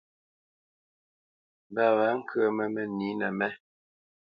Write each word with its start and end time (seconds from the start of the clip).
Mbǎ 1.71 1.85
wá 1.97 2.07
nkǝmǝ 2.19 2.63
mǝnǐnǝ 2.73 3.27
mé. 3.39 3.47